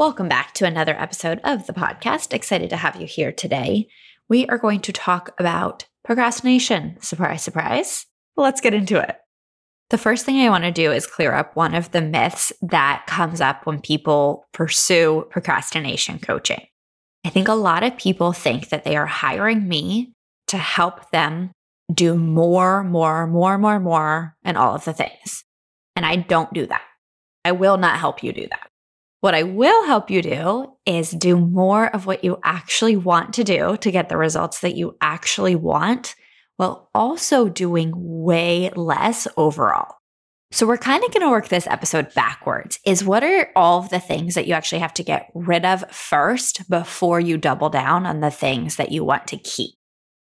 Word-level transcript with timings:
Welcome 0.00 0.30
back 0.30 0.54
to 0.54 0.64
another 0.64 0.98
episode 0.98 1.42
of 1.44 1.66
the 1.66 1.74
podcast. 1.74 2.32
Excited 2.32 2.70
to 2.70 2.78
have 2.78 2.98
you 2.98 3.06
here 3.06 3.32
today. 3.32 3.86
We 4.30 4.46
are 4.46 4.56
going 4.56 4.80
to 4.80 4.94
talk 4.94 5.38
about 5.38 5.84
procrastination. 6.04 6.96
Surprise, 7.02 7.42
surprise. 7.42 8.06
Let's 8.34 8.62
get 8.62 8.72
into 8.72 8.98
it. 8.98 9.18
The 9.90 9.98
first 9.98 10.24
thing 10.24 10.40
I 10.40 10.48
want 10.48 10.64
to 10.64 10.70
do 10.70 10.90
is 10.90 11.06
clear 11.06 11.34
up 11.34 11.54
one 11.54 11.74
of 11.74 11.90
the 11.90 12.00
myths 12.00 12.50
that 12.62 13.04
comes 13.06 13.42
up 13.42 13.66
when 13.66 13.78
people 13.78 14.46
pursue 14.54 15.26
procrastination 15.28 16.18
coaching. 16.18 16.64
I 17.22 17.28
think 17.28 17.48
a 17.48 17.52
lot 17.52 17.82
of 17.82 17.98
people 17.98 18.32
think 18.32 18.70
that 18.70 18.84
they 18.84 18.96
are 18.96 19.04
hiring 19.04 19.68
me 19.68 20.14
to 20.46 20.56
help 20.56 21.10
them 21.10 21.52
do 21.92 22.14
more, 22.14 22.82
more, 22.84 23.26
more, 23.26 23.58
more, 23.58 23.78
more, 23.78 24.34
and 24.44 24.56
all 24.56 24.74
of 24.74 24.86
the 24.86 24.94
things. 24.94 25.44
And 25.94 26.06
I 26.06 26.16
don't 26.16 26.54
do 26.54 26.64
that. 26.68 26.84
I 27.44 27.52
will 27.52 27.76
not 27.76 27.98
help 27.98 28.22
you 28.22 28.32
do 28.32 28.46
that. 28.48 28.69
What 29.20 29.34
I 29.34 29.42
will 29.42 29.84
help 29.84 30.10
you 30.10 30.22
do 30.22 30.72
is 30.86 31.10
do 31.10 31.36
more 31.36 31.94
of 31.94 32.06
what 32.06 32.24
you 32.24 32.38
actually 32.42 32.96
want 32.96 33.34
to 33.34 33.44
do 33.44 33.76
to 33.76 33.90
get 33.90 34.08
the 34.08 34.16
results 34.16 34.60
that 34.60 34.76
you 34.76 34.96
actually 35.02 35.54
want, 35.54 36.14
while 36.56 36.88
also 36.94 37.48
doing 37.48 37.92
way 37.94 38.70
less 38.74 39.28
overall. 39.36 39.96
So 40.52 40.66
we're 40.66 40.78
kind 40.78 41.04
of 41.04 41.12
going 41.12 41.22
to 41.22 41.30
work 41.30 41.48
this 41.48 41.66
episode 41.66 42.12
backwards. 42.14 42.78
Is 42.84 43.04
what 43.04 43.22
are 43.22 43.50
all 43.54 43.80
of 43.80 43.90
the 43.90 44.00
things 44.00 44.34
that 44.34 44.46
you 44.46 44.54
actually 44.54 44.80
have 44.80 44.94
to 44.94 45.04
get 45.04 45.30
rid 45.34 45.66
of 45.66 45.88
first 45.90 46.68
before 46.70 47.20
you 47.20 47.36
double 47.36 47.68
down 47.68 48.06
on 48.06 48.20
the 48.20 48.30
things 48.30 48.76
that 48.76 48.90
you 48.90 49.04
want 49.04 49.26
to 49.28 49.36
keep? 49.36 49.74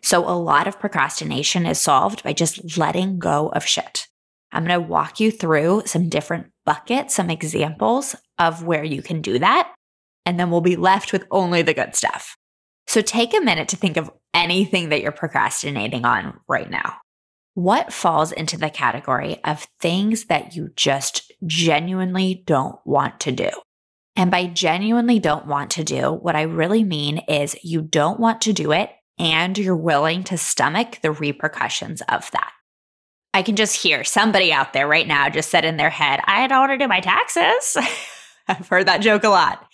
So 0.01 0.27
a 0.27 0.35
lot 0.35 0.67
of 0.67 0.79
procrastination 0.79 1.65
is 1.65 1.79
solved 1.79 2.23
by 2.23 2.33
just 2.33 2.77
letting 2.77 3.19
go 3.19 3.47
of 3.49 3.65
shit. 3.65 4.07
I'm 4.51 4.65
going 4.65 4.81
to 4.81 4.87
walk 4.87 5.19
you 5.19 5.31
through 5.31 5.83
some 5.85 6.09
different 6.09 6.47
buckets, 6.65 7.15
some 7.15 7.29
examples 7.29 8.15
of 8.37 8.63
where 8.63 8.83
you 8.83 9.01
can 9.01 9.21
do 9.21 9.39
that. 9.39 9.73
And 10.25 10.39
then 10.39 10.51
we'll 10.51 10.61
be 10.61 10.75
left 10.75 11.13
with 11.13 11.25
only 11.31 11.61
the 11.61 11.73
good 11.73 11.95
stuff. 11.95 12.35
So 12.87 13.01
take 13.01 13.33
a 13.33 13.41
minute 13.41 13.69
to 13.69 13.75
think 13.75 13.97
of 13.97 14.11
anything 14.33 14.89
that 14.89 15.01
you're 15.01 15.11
procrastinating 15.11 16.05
on 16.05 16.39
right 16.47 16.69
now. 16.69 16.97
What 17.53 17.91
falls 17.91 18.31
into 18.31 18.57
the 18.57 18.69
category 18.69 19.43
of 19.43 19.67
things 19.79 20.25
that 20.25 20.55
you 20.55 20.69
just 20.75 21.31
genuinely 21.45 22.43
don't 22.45 22.79
want 22.85 23.19
to 23.21 23.31
do? 23.31 23.49
And 24.15 24.29
by 24.29 24.45
genuinely 24.47 25.19
don't 25.19 25.47
want 25.47 25.71
to 25.71 25.83
do, 25.83 26.11
what 26.11 26.35
I 26.35 26.43
really 26.43 26.83
mean 26.83 27.19
is 27.27 27.55
you 27.63 27.81
don't 27.81 28.19
want 28.19 28.41
to 28.41 28.53
do 28.53 28.71
it 28.71 28.89
and 29.17 29.57
you're 29.57 29.75
willing 29.75 30.23
to 30.25 30.37
stomach 30.37 30.99
the 31.01 31.11
repercussions 31.11 32.01
of 32.09 32.29
that. 32.31 32.51
I 33.33 33.43
can 33.43 33.55
just 33.55 33.81
hear 33.81 34.03
somebody 34.03 34.51
out 34.51 34.73
there 34.73 34.87
right 34.87 35.07
now 35.07 35.29
just 35.29 35.49
said 35.49 35.63
in 35.63 35.77
their 35.77 35.89
head, 35.89 36.19
I 36.25 36.47
don't 36.47 36.59
want 36.59 36.71
to 36.71 36.77
do 36.77 36.87
my 36.87 36.99
taxes. 36.99 37.77
I've 38.47 38.67
heard 38.67 38.87
that 38.87 39.01
joke 39.01 39.23
a 39.23 39.29
lot. 39.29 39.65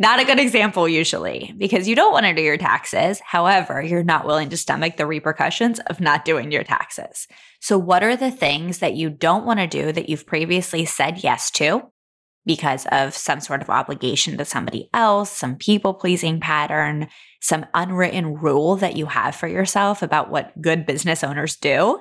Not 0.00 0.20
a 0.20 0.24
good 0.24 0.38
example, 0.38 0.88
usually, 0.88 1.52
because 1.58 1.88
you 1.88 1.96
don't 1.96 2.12
want 2.12 2.24
to 2.26 2.34
do 2.34 2.42
your 2.42 2.56
taxes. 2.56 3.20
However, 3.24 3.82
you're 3.82 4.04
not 4.04 4.26
willing 4.26 4.48
to 4.50 4.56
stomach 4.56 4.96
the 4.96 5.06
repercussions 5.06 5.80
of 5.80 6.00
not 6.00 6.24
doing 6.24 6.52
your 6.52 6.62
taxes. 6.62 7.26
So, 7.60 7.76
what 7.78 8.04
are 8.04 8.16
the 8.16 8.30
things 8.30 8.78
that 8.78 8.94
you 8.94 9.10
don't 9.10 9.44
want 9.44 9.58
to 9.58 9.66
do 9.66 9.90
that 9.90 10.08
you've 10.08 10.26
previously 10.26 10.84
said 10.84 11.24
yes 11.24 11.50
to 11.52 11.90
because 12.46 12.86
of 12.92 13.14
some 13.14 13.40
sort 13.40 13.60
of 13.60 13.70
obligation 13.70 14.38
to 14.38 14.44
somebody 14.44 14.88
else, 14.94 15.30
some 15.30 15.56
people 15.56 15.94
pleasing 15.94 16.38
pattern, 16.38 17.08
some 17.40 17.66
unwritten 17.74 18.34
rule 18.34 18.76
that 18.76 18.96
you 18.96 19.06
have 19.06 19.34
for 19.34 19.48
yourself 19.48 20.00
about 20.00 20.30
what 20.30 20.60
good 20.62 20.86
business 20.86 21.24
owners 21.24 21.56
do? 21.56 22.00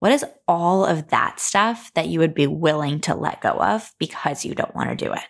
What 0.00 0.12
is 0.12 0.24
all 0.46 0.84
of 0.84 1.08
that 1.08 1.40
stuff 1.40 1.90
that 1.94 2.06
you 2.06 2.20
would 2.20 2.34
be 2.34 2.46
willing 2.46 3.00
to 3.00 3.14
let 3.14 3.40
go 3.40 3.50
of 3.50 3.90
because 3.98 4.44
you 4.44 4.54
don't 4.54 4.74
want 4.74 4.90
to 4.90 5.04
do 5.04 5.12
it? 5.12 5.22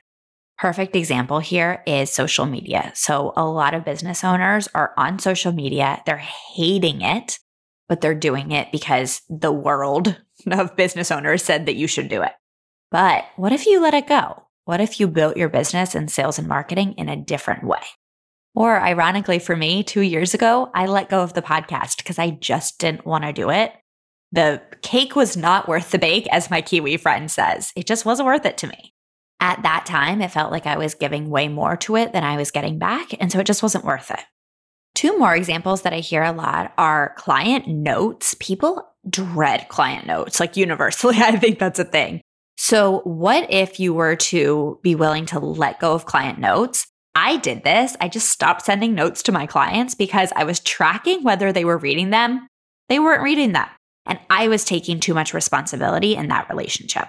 Perfect 0.58 0.94
example 0.94 1.38
here 1.38 1.82
is 1.86 2.12
social 2.12 2.44
media. 2.44 2.92
So, 2.94 3.32
a 3.36 3.46
lot 3.46 3.74
of 3.74 3.84
business 3.84 4.24
owners 4.24 4.68
are 4.74 4.92
on 4.96 5.20
social 5.20 5.52
media, 5.52 6.02
they're 6.04 6.16
hating 6.16 7.00
it, 7.00 7.38
but 7.88 8.00
they're 8.00 8.14
doing 8.14 8.50
it 8.50 8.70
because 8.72 9.22
the 9.30 9.52
world 9.52 10.20
of 10.50 10.76
business 10.76 11.10
owners 11.10 11.42
said 11.42 11.66
that 11.66 11.76
you 11.76 11.86
should 11.86 12.08
do 12.08 12.22
it. 12.22 12.32
But 12.90 13.24
what 13.36 13.52
if 13.52 13.66
you 13.66 13.80
let 13.80 13.94
it 13.94 14.06
go? 14.06 14.42
What 14.64 14.80
if 14.80 15.00
you 15.00 15.08
built 15.08 15.36
your 15.38 15.48
business 15.48 15.94
and 15.94 16.10
sales 16.10 16.38
and 16.38 16.48
marketing 16.48 16.94
in 16.98 17.08
a 17.08 17.16
different 17.16 17.64
way? 17.64 17.82
Or, 18.54 18.78
ironically, 18.78 19.38
for 19.38 19.56
me, 19.56 19.82
two 19.82 20.00
years 20.00 20.34
ago, 20.34 20.70
I 20.74 20.86
let 20.86 21.08
go 21.08 21.22
of 21.22 21.32
the 21.32 21.42
podcast 21.42 21.98
because 21.98 22.18
I 22.18 22.30
just 22.30 22.78
didn't 22.78 23.06
want 23.06 23.24
to 23.24 23.32
do 23.32 23.50
it 23.50 23.72
the 24.32 24.62
cake 24.82 25.16
was 25.16 25.36
not 25.36 25.68
worth 25.68 25.90
the 25.90 25.98
bake, 25.98 26.26
as 26.30 26.50
my 26.50 26.60
Kiwi 26.60 26.96
friend 26.96 27.30
says. 27.30 27.72
It 27.76 27.86
just 27.86 28.04
wasn't 28.04 28.26
worth 28.26 28.44
it 28.44 28.58
to 28.58 28.66
me. 28.66 28.92
At 29.40 29.62
that 29.62 29.86
time, 29.86 30.20
it 30.20 30.32
felt 30.32 30.50
like 30.50 30.66
I 30.66 30.76
was 30.76 30.94
giving 30.94 31.30
way 31.30 31.48
more 31.48 31.76
to 31.78 31.96
it 31.96 32.12
than 32.12 32.24
I 32.24 32.36
was 32.36 32.50
getting 32.50 32.78
back. 32.78 33.14
And 33.20 33.30
so 33.30 33.38
it 33.38 33.46
just 33.46 33.62
wasn't 33.62 33.84
worth 33.84 34.10
it. 34.10 34.20
Two 34.94 35.16
more 35.16 35.34
examples 35.34 35.82
that 35.82 35.92
I 35.92 36.00
hear 36.00 36.24
a 36.24 36.32
lot 36.32 36.72
are 36.76 37.14
client 37.16 37.68
notes. 37.68 38.34
People 38.40 38.84
dread 39.08 39.68
client 39.68 40.06
notes, 40.06 40.40
like 40.40 40.56
universally. 40.56 41.16
I 41.20 41.36
think 41.36 41.58
that's 41.58 41.78
a 41.78 41.84
thing. 41.84 42.20
So, 42.56 43.00
what 43.04 43.48
if 43.52 43.78
you 43.78 43.94
were 43.94 44.16
to 44.16 44.80
be 44.82 44.96
willing 44.96 45.26
to 45.26 45.38
let 45.38 45.78
go 45.78 45.94
of 45.94 46.06
client 46.06 46.40
notes? 46.40 46.88
I 47.14 47.36
did 47.36 47.62
this. 47.62 47.96
I 48.00 48.08
just 48.08 48.28
stopped 48.28 48.62
sending 48.62 48.94
notes 48.94 49.22
to 49.24 49.32
my 49.32 49.46
clients 49.46 49.94
because 49.94 50.32
I 50.34 50.44
was 50.44 50.60
tracking 50.60 51.22
whether 51.22 51.52
they 51.52 51.64
were 51.64 51.78
reading 51.78 52.10
them. 52.10 52.48
They 52.88 52.98
weren't 52.98 53.22
reading 53.22 53.52
them. 53.52 53.68
And 54.06 54.18
I 54.30 54.48
was 54.48 54.64
taking 54.64 55.00
too 55.00 55.14
much 55.14 55.34
responsibility 55.34 56.16
in 56.16 56.28
that 56.28 56.48
relationship. 56.48 57.08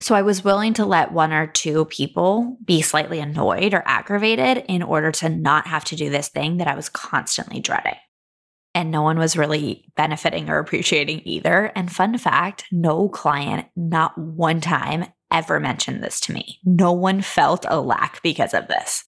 So 0.00 0.14
I 0.14 0.22
was 0.22 0.44
willing 0.44 0.74
to 0.74 0.84
let 0.84 1.12
one 1.12 1.32
or 1.32 1.46
two 1.46 1.86
people 1.86 2.58
be 2.64 2.82
slightly 2.82 3.18
annoyed 3.18 3.72
or 3.72 3.82
aggravated 3.86 4.64
in 4.68 4.82
order 4.82 5.10
to 5.12 5.28
not 5.28 5.66
have 5.66 5.84
to 5.86 5.96
do 5.96 6.10
this 6.10 6.28
thing 6.28 6.58
that 6.58 6.68
I 6.68 6.74
was 6.74 6.90
constantly 6.90 7.60
dreading. 7.60 7.96
And 8.74 8.90
no 8.90 9.00
one 9.00 9.18
was 9.18 9.38
really 9.38 9.90
benefiting 9.96 10.50
or 10.50 10.58
appreciating 10.58 11.22
either. 11.24 11.72
And 11.74 11.90
fun 11.90 12.18
fact 12.18 12.66
no 12.70 13.08
client, 13.08 13.68
not 13.74 14.18
one 14.18 14.60
time, 14.60 15.06
ever 15.32 15.58
mentioned 15.58 16.04
this 16.04 16.20
to 16.20 16.32
me. 16.32 16.58
No 16.62 16.92
one 16.92 17.22
felt 17.22 17.64
a 17.68 17.80
lack 17.80 18.22
because 18.22 18.52
of 18.52 18.68
this. 18.68 19.04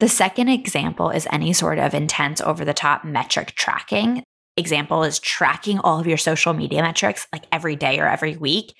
The 0.00 0.08
second 0.08 0.48
example 0.48 1.10
is 1.10 1.26
any 1.30 1.52
sort 1.52 1.78
of 1.78 1.94
intense 1.94 2.40
over 2.40 2.64
the 2.64 2.74
top 2.74 3.04
metric 3.04 3.52
tracking 3.56 4.24
example 4.56 5.04
is 5.04 5.18
tracking 5.18 5.78
all 5.80 6.00
of 6.00 6.06
your 6.06 6.16
social 6.16 6.52
media 6.52 6.82
metrics 6.82 7.26
like 7.32 7.46
every 7.52 7.76
day 7.76 7.98
or 7.98 8.06
every 8.06 8.36
week, 8.36 8.74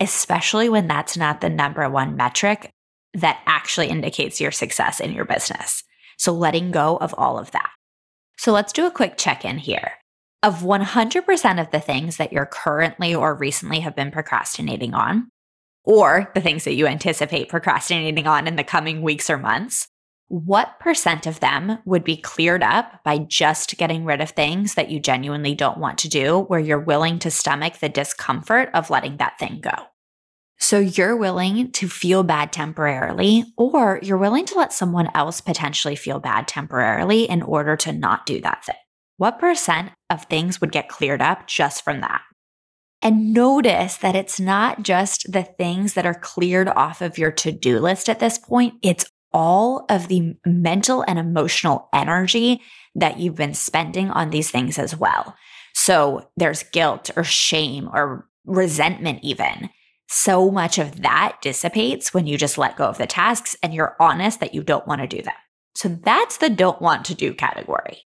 especially 0.00 0.68
when 0.68 0.88
that's 0.88 1.16
not 1.16 1.40
the 1.40 1.50
number 1.50 1.88
one 1.88 2.16
metric 2.16 2.70
that 3.14 3.42
actually 3.46 3.88
indicates 3.88 4.40
your 4.40 4.50
success 4.50 5.00
in 5.00 5.12
your 5.12 5.24
business. 5.24 5.82
So 6.18 6.32
letting 6.32 6.70
go 6.70 6.96
of 6.96 7.14
all 7.16 7.38
of 7.38 7.50
that. 7.52 7.70
So 8.38 8.52
let's 8.52 8.72
do 8.72 8.86
a 8.86 8.90
quick 8.90 9.16
check 9.16 9.44
in 9.44 9.58
here. 9.58 9.92
Of 10.42 10.60
100% 10.60 11.60
of 11.60 11.70
the 11.70 11.80
things 11.80 12.16
that 12.16 12.32
you're 12.32 12.46
currently 12.46 13.14
or 13.14 13.34
recently 13.34 13.80
have 13.80 13.94
been 13.94 14.10
procrastinating 14.10 14.92
on, 14.92 15.28
or 15.84 16.30
the 16.34 16.40
things 16.40 16.64
that 16.64 16.74
you 16.74 16.86
anticipate 16.86 17.48
procrastinating 17.48 18.26
on 18.26 18.48
in 18.48 18.56
the 18.56 18.64
coming 18.64 19.02
weeks 19.02 19.30
or 19.30 19.38
months, 19.38 19.86
what 20.32 20.80
percent 20.80 21.26
of 21.26 21.40
them 21.40 21.78
would 21.84 22.04
be 22.04 22.16
cleared 22.16 22.62
up 22.62 23.04
by 23.04 23.18
just 23.18 23.76
getting 23.76 24.06
rid 24.06 24.22
of 24.22 24.30
things 24.30 24.76
that 24.76 24.90
you 24.90 24.98
genuinely 24.98 25.54
don't 25.54 25.76
want 25.76 25.98
to 25.98 26.08
do, 26.08 26.38
where 26.38 26.58
you're 26.58 26.80
willing 26.80 27.18
to 27.18 27.30
stomach 27.30 27.80
the 27.80 27.90
discomfort 27.90 28.70
of 28.72 28.88
letting 28.88 29.18
that 29.18 29.38
thing 29.38 29.60
go? 29.60 29.74
So 30.58 30.78
you're 30.78 31.18
willing 31.18 31.70
to 31.72 31.86
feel 31.86 32.22
bad 32.22 32.50
temporarily, 32.50 33.44
or 33.58 34.00
you're 34.02 34.16
willing 34.16 34.46
to 34.46 34.54
let 34.54 34.72
someone 34.72 35.10
else 35.14 35.42
potentially 35.42 35.96
feel 35.96 36.18
bad 36.18 36.48
temporarily 36.48 37.28
in 37.28 37.42
order 37.42 37.76
to 37.76 37.92
not 37.92 38.24
do 38.24 38.40
that 38.40 38.64
thing. 38.64 38.76
What 39.18 39.38
percent 39.38 39.90
of 40.08 40.24
things 40.24 40.62
would 40.62 40.72
get 40.72 40.88
cleared 40.88 41.20
up 41.20 41.46
just 41.46 41.84
from 41.84 42.00
that? 42.00 42.22
And 43.02 43.34
notice 43.34 43.98
that 43.98 44.16
it's 44.16 44.40
not 44.40 44.82
just 44.82 45.30
the 45.30 45.42
things 45.42 45.92
that 45.92 46.06
are 46.06 46.14
cleared 46.14 46.68
off 46.68 47.02
of 47.02 47.18
your 47.18 47.32
to 47.32 47.52
do 47.52 47.80
list 47.80 48.08
at 48.08 48.20
this 48.20 48.38
point, 48.38 48.74
it's 48.80 49.04
all 49.32 49.84
of 49.88 50.08
the 50.08 50.36
mental 50.44 51.04
and 51.06 51.18
emotional 51.18 51.88
energy 51.92 52.60
that 52.94 53.18
you've 53.18 53.36
been 53.36 53.54
spending 53.54 54.10
on 54.10 54.30
these 54.30 54.50
things 54.50 54.78
as 54.78 54.96
well. 54.96 55.34
So 55.74 56.28
there's 56.36 56.62
guilt 56.64 57.10
or 57.16 57.24
shame 57.24 57.88
or 57.92 58.28
resentment, 58.44 59.20
even 59.22 59.70
so 60.12 60.50
much 60.50 60.78
of 60.78 61.00
that 61.00 61.38
dissipates 61.40 62.12
when 62.12 62.26
you 62.26 62.36
just 62.36 62.58
let 62.58 62.76
go 62.76 62.84
of 62.84 62.98
the 62.98 63.06
tasks 63.06 63.56
and 63.62 63.72
you're 63.72 63.96
honest 63.98 64.40
that 64.40 64.52
you 64.52 64.62
don't 64.62 64.86
want 64.86 65.00
to 65.00 65.06
do 65.06 65.22
them. 65.22 65.32
So 65.74 65.88
that's 65.88 66.36
the 66.36 66.50
don't 66.50 66.82
want 66.82 67.06
to 67.06 67.14
do 67.14 67.32
category. 67.32 68.02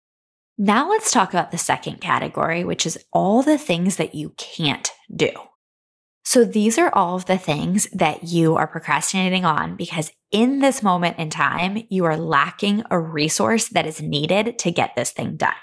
Now 0.56 0.88
let's 0.88 1.11
talk 1.11 1.31
about 1.31 1.50
the 1.50 1.58
second 1.58 2.00
category, 2.00 2.64
which 2.64 2.87
is 2.87 2.99
all 3.12 3.43
the 3.43 3.58
things 3.58 3.96
that 3.96 4.14
you 4.14 4.31
can't 4.38 4.90
do. 5.14 5.31
So 6.30 6.44
these 6.44 6.78
are 6.78 6.94
all 6.94 7.16
of 7.16 7.24
the 7.24 7.36
things 7.36 7.88
that 7.92 8.22
you 8.22 8.54
are 8.54 8.68
procrastinating 8.68 9.44
on 9.44 9.74
because 9.74 10.12
in 10.30 10.60
this 10.60 10.80
moment 10.80 11.18
in 11.18 11.28
time, 11.28 11.82
you 11.88 12.04
are 12.04 12.16
lacking 12.16 12.84
a 12.88 13.00
resource 13.00 13.66
that 13.70 13.84
is 13.84 14.00
needed 14.00 14.56
to 14.60 14.70
get 14.70 14.94
this 14.94 15.10
thing 15.10 15.34
done. 15.34 15.56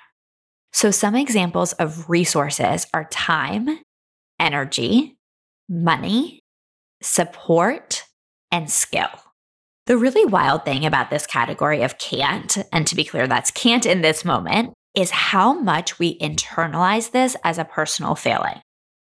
So 0.74 0.92
some 0.92 1.16
examples 1.16 1.72
of 1.72 2.10
resources 2.10 2.86
are 2.94 3.06
time, 3.06 3.80
energy, 4.42 5.16
money, 5.70 6.42
support, 7.02 8.04
and 8.52 8.70
skill. 8.70 9.08
The 9.86 9.96
really 9.96 10.26
wild 10.26 10.66
thing 10.66 10.86
about 10.86 11.10
this 11.10 11.26
category 11.26 11.82
of 11.84 11.98
can't, 11.98 12.58
and 12.74 12.86
to 12.88 12.96
be 12.96 13.06
clear, 13.06 13.26
that's 13.26 13.52
can't 13.52 13.86
in 13.86 14.02
this 14.02 14.26
moment, 14.26 14.74
is 14.94 15.12
how 15.12 15.54
much 15.54 15.98
we 15.98 16.20
internalize 16.20 17.12
this 17.12 17.38
as 17.46 17.58
a 17.58 17.64
personal 17.64 18.16
failing. 18.16 18.60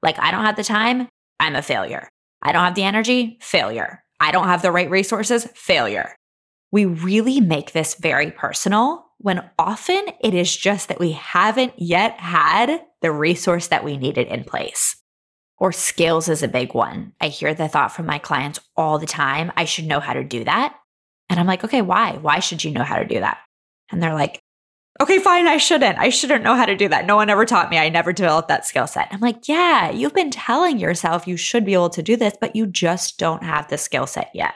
Like, 0.03 0.19
I 0.19 0.31
don't 0.31 0.47
have 0.47 0.57
the 0.57 0.65
time, 0.65 1.07
I'm 1.41 1.57
a 1.57 1.63
failure. 1.63 2.09
I 2.43 2.53
don't 2.53 2.63
have 2.63 2.77
the 2.77 2.85
energy, 2.85 3.39
failure. 3.41 4.05
I 4.21 4.31
don't 4.31 4.47
have 4.47 4.63
the 4.63 4.71
right 4.71 4.91
resources, 4.91 5.47
failure. 5.55 6.15
We 6.71 6.85
really 6.85 7.41
make 7.41 7.73
this 7.73 7.95
very 7.95 8.31
personal 8.31 9.07
when 9.19 9.51
often 9.59 10.05
it 10.21 10.35
is 10.35 10.57
just 10.57 10.89
that 10.89 11.01
we 11.01 11.13
haven't 11.13 11.73
yet 11.77 12.21
had 12.21 12.83
the 13.03 13.11
resource 13.11 13.69
that 13.69 13.85
we 13.85 13.97
needed 13.97 14.29
in 14.29 14.45
place 14.45 14.97
or 15.61 15.73
skills 15.73 16.29
is 16.29 16.43
a 16.43 16.49
big 16.49 16.75
one. 16.75 17.13
I 17.21 17.29
hear 17.29 17.55
the 17.55 17.69
thought 17.69 17.93
from 17.93 18.07
my 18.07 18.19
clients 18.19 18.59
all 18.77 18.99
the 18.99 19.07
time 19.07 19.53
I 19.57 19.67
should 19.67 19.85
know 19.87 20.01
how 20.01 20.15
to 20.15 20.25
do 20.25 20.43
that. 20.45 20.75
And 21.29 21.39
I'm 21.39 21.47
like, 21.47 21.63
okay, 21.63 21.83
why? 21.83 22.17
Why 22.17 22.41
should 22.41 22.65
you 22.65 22.73
know 22.73 22.83
how 22.83 22.99
to 22.99 23.05
do 23.05 23.21
that? 23.21 23.39
And 23.93 24.03
they're 24.03 24.15
like, 24.15 24.41
okay, 25.01 25.19
fine, 25.19 25.49
I 25.49 25.57
shouldn't. 25.57 25.99
I 25.99 26.11
shouldn't 26.11 26.45
know 26.45 26.55
how 26.55 26.67
to 26.67 26.77
do 26.77 26.89
that. 26.89 27.07
No 27.07 27.17
one 27.17 27.31
ever 27.31 27.47
taught 27.47 27.71
me. 27.71 27.79
I 27.79 27.89
never 27.89 28.13
developed 28.13 28.49
that 28.49 28.67
skill 28.67 28.87
set. 28.87 29.09
I'm 29.11 29.21
like, 29.21 29.49
yeah, 29.49 29.91
you've 29.91 30.15
been 30.15 30.31
telling 30.31 30.79
yourself 30.79 31.27
you 31.27 31.37
should 31.37 31.65
be 31.65 31.75
able 31.75 31.91
to 31.91 32.03
do 32.03 32.17
this, 32.17 32.35
but 32.41 32.55
you 32.55 32.67
just 32.67 33.19
don't 33.19 33.43
have 33.43 33.69
the 33.69 33.79
skill 33.79 34.07
set 34.07 34.31
yet. 34.35 34.55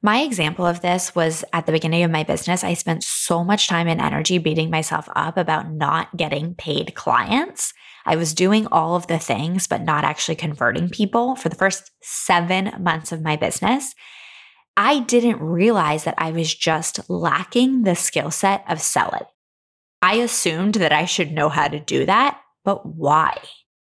My 0.00 0.20
example 0.20 0.64
of 0.64 0.80
this 0.80 1.14
was 1.14 1.44
at 1.52 1.66
the 1.66 1.72
beginning 1.72 2.04
of 2.04 2.10
my 2.10 2.22
business. 2.22 2.62
I 2.62 2.74
spent 2.74 3.02
so 3.02 3.42
much 3.42 3.66
time 3.66 3.88
and 3.88 4.00
energy 4.00 4.38
beating 4.38 4.70
myself 4.70 5.08
up 5.16 5.36
about 5.36 5.72
not 5.72 6.16
getting 6.16 6.54
paid 6.54 6.94
clients. 6.94 7.74
I 8.06 8.16
was 8.16 8.32
doing 8.32 8.68
all 8.68 8.94
of 8.94 9.08
the 9.08 9.18
things, 9.18 9.66
but 9.66 9.82
not 9.82 10.04
actually 10.04 10.36
converting 10.36 10.88
people 10.88 11.34
for 11.34 11.48
the 11.48 11.56
first 11.56 11.90
seven 12.00 12.72
months 12.80 13.10
of 13.10 13.22
my 13.22 13.36
business. 13.36 13.94
I 14.76 15.00
didn't 15.00 15.40
realize 15.40 16.04
that 16.04 16.14
I 16.16 16.30
was 16.30 16.54
just 16.54 17.10
lacking 17.10 17.82
the 17.82 17.96
skill 17.96 18.30
set 18.30 18.64
of 18.68 18.80
selling. 18.80 19.24
I 20.00 20.16
assumed 20.16 20.74
that 20.74 20.92
I 20.92 21.04
should 21.04 21.32
know 21.32 21.48
how 21.48 21.68
to 21.68 21.80
do 21.80 22.06
that, 22.06 22.40
but 22.64 22.86
why? 22.86 23.38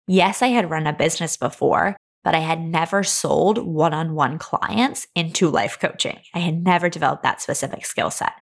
Yes, 0.07 0.43
I 0.43 0.49
had 0.49 0.71
run 0.71 0.87
a 0.87 0.93
business 0.93 1.37
before, 1.37 1.97
but 2.25 2.35
I 2.35 2.41
had 2.41 2.61
never 2.61 3.03
sold 3.03 3.59
one 3.59 3.95
on 3.95 4.15
one 4.15 4.39
clients 4.39 5.07
into 5.15 5.49
life 5.49 5.79
coaching. 5.81 6.19
I 6.35 6.41
had 6.41 6.63
never 6.63 6.89
developed 6.89 7.23
that 7.23 7.41
specific 7.41 7.87
skill 7.87 8.11
set. 8.11 8.33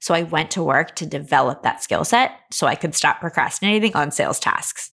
So 0.00 0.14
I 0.14 0.22
went 0.22 0.50
to 0.52 0.62
work 0.62 0.94
to 0.96 1.06
develop 1.06 1.62
that 1.62 1.82
skill 1.82 2.04
set 2.04 2.32
so 2.52 2.66
I 2.66 2.74
could 2.74 2.94
stop 2.94 3.20
procrastinating 3.20 3.96
on 3.96 4.10
sales 4.10 4.38
tasks. 4.38 4.92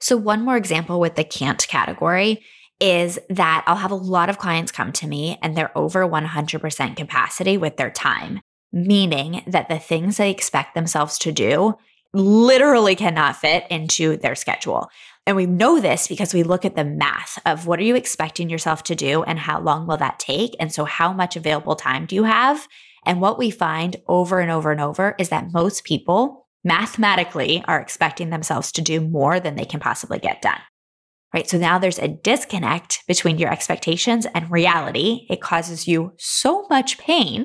So, 0.00 0.16
one 0.16 0.44
more 0.44 0.56
example 0.56 1.00
with 1.00 1.16
the 1.16 1.24
can't 1.24 1.66
category 1.66 2.44
is 2.80 3.18
that 3.30 3.64
I'll 3.66 3.76
have 3.76 3.90
a 3.90 3.96
lot 3.96 4.30
of 4.30 4.38
clients 4.38 4.70
come 4.70 4.92
to 4.92 5.08
me 5.08 5.38
and 5.42 5.56
they're 5.56 5.76
over 5.76 6.06
100% 6.06 6.96
capacity 6.96 7.58
with 7.58 7.76
their 7.76 7.90
time, 7.90 8.40
meaning 8.72 9.42
that 9.46 9.68
the 9.68 9.78
things 9.78 10.16
they 10.16 10.30
expect 10.30 10.74
themselves 10.74 11.18
to 11.18 11.32
do 11.32 11.74
literally 12.12 12.96
cannot 12.96 13.36
fit 13.36 13.64
into 13.70 14.16
their 14.16 14.34
schedule. 14.34 14.88
And 15.26 15.36
we 15.36 15.46
know 15.46 15.78
this 15.78 16.08
because 16.08 16.32
we 16.32 16.42
look 16.42 16.64
at 16.64 16.74
the 16.74 16.84
math 16.84 17.38
of 17.44 17.66
what 17.66 17.78
are 17.78 17.84
you 17.84 17.96
expecting 17.96 18.48
yourself 18.48 18.82
to 18.84 18.94
do 18.94 19.22
and 19.24 19.38
how 19.38 19.60
long 19.60 19.86
will 19.86 19.98
that 19.98 20.18
take? 20.18 20.56
And 20.58 20.72
so, 20.72 20.86
how 20.86 21.12
much 21.12 21.36
available 21.36 21.76
time 21.76 22.06
do 22.06 22.16
you 22.16 22.24
have? 22.24 22.66
And 23.04 23.20
what 23.20 23.38
we 23.38 23.50
find 23.50 23.96
over 24.06 24.40
and 24.40 24.50
over 24.50 24.72
and 24.72 24.80
over 24.80 25.14
is 25.18 25.28
that 25.28 25.52
most 25.52 25.84
people 25.84 26.46
mathematically 26.64 27.62
are 27.66 27.80
expecting 27.80 28.30
themselves 28.30 28.72
to 28.72 28.82
do 28.82 29.00
more 29.00 29.38
than 29.38 29.54
they 29.54 29.64
can 29.64 29.80
possibly 29.80 30.18
get 30.18 30.42
done. 30.42 30.60
Right. 31.34 31.48
So 31.48 31.58
now 31.58 31.78
there's 31.78 31.98
a 31.98 32.08
disconnect 32.08 33.06
between 33.06 33.38
your 33.38 33.52
expectations 33.52 34.26
and 34.34 34.50
reality. 34.50 35.26
It 35.28 35.42
causes 35.42 35.86
you 35.86 36.14
so 36.16 36.66
much 36.70 36.96
pain 36.96 37.44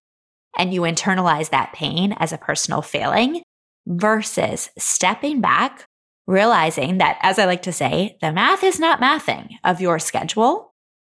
and 0.57 0.73
you 0.73 0.81
internalize 0.81 1.49
that 1.49 1.73
pain 1.73 2.13
as 2.13 2.31
a 2.31 2.37
personal 2.37 2.81
failing 2.81 3.41
versus 3.87 4.69
stepping 4.77 5.41
back, 5.41 5.85
realizing 6.27 6.99
that, 6.99 7.17
as 7.21 7.39
I 7.39 7.45
like 7.45 7.63
to 7.63 7.73
say, 7.73 8.17
the 8.21 8.31
math 8.31 8.63
is 8.63 8.79
not 8.79 9.01
mathing 9.01 9.49
of 9.63 9.81
your 9.81 9.99
schedule. 9.99 10.73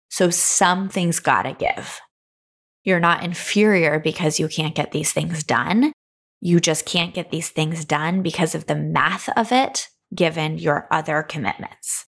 So 0.10 0.30
something's 0.30 1.20
got 1.20 1.44
to 1.44 1.54
give. 1.54 2.00
You're 2.84 3.00
not 3.00 3.24
inferior 3.24 4.00
because 4.00 4.40
you 4.40 4.48
can't 4.48 4.76
get 4.76 4.92
these 4.92 5.12
things 5.12 5.44
done 5.44 5.94
you 6.40 6.60
just 6.60 6.86
can't 6.86 7.14
get 7.14 7.32
these 7.32 7.50
things 7.50 7.86
done 7.86 8.22
because 8.22 8.54
of 8.54 8.68
the 8.68 8.76
math 8.76 9.30
of 9.38 9.52
it, 9.52 9.88
given 10.14 10.58
your 10.58 10.88
other 10.92 11.24
commitments. 11.24 12.06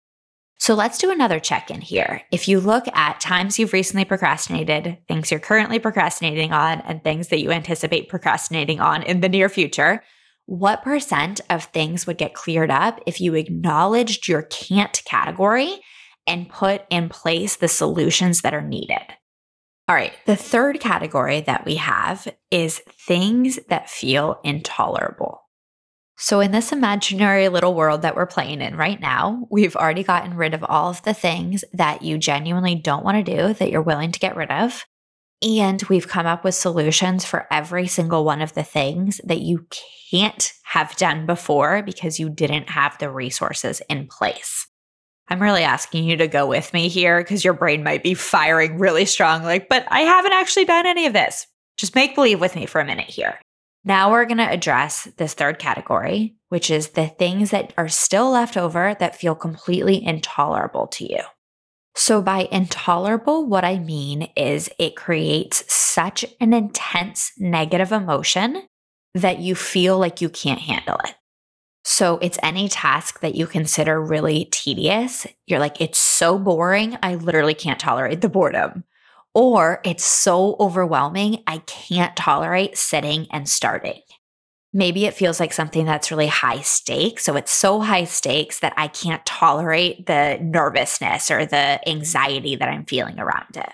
So 0.59 0.75
let's 0.75 0.97
do 0.97 1.09
another 1.09 1.39
check 1.39 1.71
in 1.71 1.79
here. 1.79 2.21
If 2.31 2.49
you 2.49 2.59
look 2.59 2.83
at 2.93 3.21
times 3.21 3.57
you've 3.57 3.73
recently 3.73 4.03
procrastinated, 4.03 4.97
things 5.07 5.31
you're 5.31 5.39
currently 5.39 5.79
procrastinating 5.79 6.51
on, 6.51 6.81
and 6.81 7.01
things 7.01 7.29
that 7.29 7.39
you 7.39 7.51
anticipate 7.51 8.09
procrastinating 8.09 8.81
on 8.81 9.01
in 9.03 9.21
the 9.21 9.29
near 9.29 9.47
future, 9.47 10.03
what 10.47 10.83
percent 10.83 11.39
of 11.49 11.63
things 11.65 12.05
would 12.05 12.17
get 12.17 12.33
cleared 12.33 12.71
up 12.71 12.99
if 13.05 13.21
you 13.21 13.35
acknowledged 13.35 14.27
your 14.27 14.41
can't 14.43 15.01
category 15.05 15.79
and 16.27 16.49
put 16.49 16.81
in 16.89 17.07
place 17.07 17.55
the 17.55 17.67
solutions 17.67 18.41
that 18.41 18.53
are 18.53 18.61
needed? 18.61 19.01
All 19.87 19.95
right. 19.95 20.13
The 20.25 20.35
third 20.35 20.79
category 20.79 21.41
that 21.41 21.65
we 21.65 21.75
have 21.75 22.27
is 22.51 22.79
things 23.07 23.59
that 23.69 23.89
feel 23.89 24.39
intolerable. 24.43 25.41
So, 26.21 26.41
in 26.41 26.51
this 26.51 26.73
imaginary 26.73 27.47
little 27.47 27.73
world 27.73 28.01
that 28.01 28.13
we're 28.13 28.25
playing 28.25 28.59
in 28.59 28.75
right 28.75 28.99
now, 28.99 29.47
we've 29.49 29.77
already 29.77 30.03
gotten 30.03 30.33
rid 30.33 30.53
of 30.53 30.65
all 30.65 30.89
of 30.89 31.01
the 31.03 31.13
things 31.13 31.63
that 31.71 32.01
you 32.01 32.17
genuinely 32.17 32.75
don't 32.75 33.05
want 33.05 33.25
to 33.25 33.37
do 33.37 33.53
that 33.53 33.71
you're 33.71 33.81
willing 33.81 34.11
to 34.11 34.19
get 34.19 34.35
rid 34.35 34.51
of. 34.51 34.83
And 35.41 35.81
we've 35.83 36.09
come 36.09 36.25
up 36.25 36.43
with 36.43 36.55
solutions 36.55 37.23
for 37.23 37.47
every 37.49 37.87
single 37.87 38.25
one 38.25 38.41
of 38.41 38.53
the 38.53 38.65
things 38.65 39.21
that 39.23 39.39
you 39.39 39.65
can't 40.11 40.51
have 40.65 40.93
done 40.97 41.25
before 41.25 41.83
because 41.83 42.19
you 42.19 42.29
didn't 42.29 42.69
have 42.69 42.97
the 42.97 43.09
resources 43.09 43.81
in 43.89 44.07
place. 44.07 44.67
I'm 45.29 45.41
really 45.41 45.63
asking 45.63 46.03
you 46.03 46.17
to 46.17 46.27
go 46.27 46.45
with 46.45 46.73
me 46.73 46.89
here 46.89 47.19
because 47.19 47.45
your 47.45 47.53
brain 47.53 47.81
might 47.81 48.03
be 48.03 48.13
firing 48.13 48.77
really 48.77 49.05
strong, 49.05 49.43
like, 49.43 49.69
but 49.69 49.85
I 49.89 50.01
haven't 50.01 50.33
actually 50.33 50.65
done 50.65 50.85
any 50.85 51.05
of 51.05 51.13
this. 51.13 51.47
Just 51.77 51.95
make 51.95 52.13
believe 52.13 52.41
with 52.41 52.57
me 52.57 52.65
for 52.65 52.81
a 52.81 52.85
minute 52.85 53.09
here. 53.09 53.39
Now 53.83 54.11
we're 54.11 54.25
going 54.25 54.37
to 54.37 54.51
address 54.51 55.07
this 55.17 55.33
third 55.33 55.59
category, 55.59 56.35
which 56.49 56.69
is 56.69 56.89
the 56.89 57.07
things 57.07 57.51
that 57.51 57.73
are 57.77 57.87
still 57.87 58.29
left 58.31 58.57
over 58.57 58.95
that 58.99 59.15
feel 59.15 59.35
completely 59.35 60.03
intolerable 60.03 60.87
to 60.87 61.11
you. 61.11 61.21
So, 61.95 62.21
by 62.21 62.47
intolerable, 62.51 63.45
what 63.45 63.65
I 63.65 63.79
mean 63.79 64.29
is 64.35 64.69
it 64.79 64.95
creates 64.95 65.71
such 65.73 66.23
an 66.39 66.53
intense 66.53 67.31
negative 67.37 67.91
emotion 67.91 68.63
that 69.15 69.39
you 69.39 69.55
feel 69.55 69.97
like 69.97 70.21
you 70.21 70.29
can't 70.29 70.61
handle 70.61 70.97
it. 71.05 71.15
So 71.83 72.19
it's 72.19 72.37
any 72.43 72.69
task 72.69 73.21
that 73.21 73.35
you 73.35 73.47
consider 73.47 74.01
really 74.01 74.45
tedious. 74.51 75.25
You're 75.47 75.59
like, 75.59 75.81
it's 75.81 75.99
so 75.99 76.37
boring. 76.37 76.97
I 77.01 77.15
literally 77.15 77.53
can't 77.53 77.79
tolerate 77.79 78.21
the 78.21 78.29
boredom. 78.29 78.83
Or 79.33 79.81
it's 79.85 80.03
so 80.03 80.55
overwhelming. 80.59 81.43
I 81.45 81.59
can't 81.59 82.15
tolerate 82.15 82.77
sitting 82.77 83.27
and 83.31 83.47
starting. 83.47 84.01
Maybe 84.71 85.05
it 85.05 85.13
feels 85.13 85.39
like 85.39 85.53
something 85.53 85.85
that's 85.85 86.11
really 86.11 86.27
high 86.27 86.61
stakes. 86.61 87.23
So 87.23 87.35
it's 87.35 87.51
so 87.51 87.79
high 87.79 88.03
stakes 88.03 88.59
that 88.59 88.73
I 88.77 88.87
can't 88.87 89.25
tolerate 89.25 90.05
the 90.05 90.37
nervousness 90.41 91.31
or 91.31 91.45
the 91.45 91.79
anxiety 91.89 92.55
that 92.55 92.69
I'm 92.69 92.85
feeling 92.85 93.19
around 93.19 93.55
it 93.55 93.69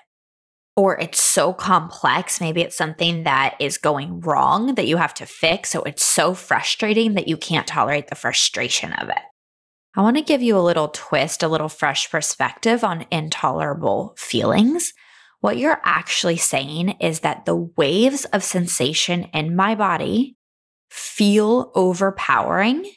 or 0.75 1.00
it's 1.00 1.21
so 1.21 1.53
complex. 1.53 2.41
Maybe 2.41 2.62
it's 2.62 2.77
something 2.77 3.24
that 3.24 3.55
is 3.59 3.77
going 3.77 4.19
wrong 4.21 4.75
that 4.75 4.88
you 4.88 4.97
have 4.97 5.13
to 5.15 5.25
fix. 5.25 5.69
So 5.69 5.81
it's 5.83 6.03
so 6.03 6.33
frustrating 6.33 7.13
that 7.13 7.27
you 7.27 7.38
can't 7.38 7.67
tolerate 7.67 8.07
the 8.07 8.15
frustration 8.15 8.91
of 8.93 9.09
it. 9.09 9.21
I 9.95 10.01
want 10.01 10.17
to 10.17 10.24
give 10.24 10.41
you 10.41 10.57
a 10.57 10.59
little 10.59 10.89
twist, 10.89 11.41
a 11.41 11.47
little 11.47 11.69
fresh 11.69 12.12
perspective 12.12 12.83
on 12.83 13.05
intolerable 13.09 14.13
feelings. 14.17 14.91
What 15.45 15.59
you're 15.59 15.79
actually 15.83 16.37
saying 16.37 16.97
is 16.99 17.19
that 17.19 17.45
the 17.45 17.55
waves 17.55 18.25
of 18.33 18.43
sensation 18.43 19.25
in 19.25 19.55
my 19.55 19.75
body 19.75 20.37
feel 20.89 21.71
overpowering. 21.75 22.91